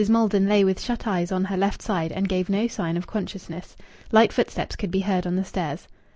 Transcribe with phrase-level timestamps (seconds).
[0.09, 3.77] Maldon lay with shut eyes on her left side and gave no sign of consciousness.
[4.11, 5.87] Light footsteps could be heard on the stairs.